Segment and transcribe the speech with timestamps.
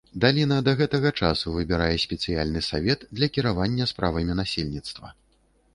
[0.21, 5.07] Даліна да гэтага часу выбірае спецыяльны савет для кіравання справамі насельніцтва.